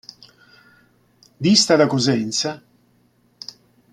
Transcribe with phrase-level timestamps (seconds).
[1.47, 2.51] Dista da Cosenza.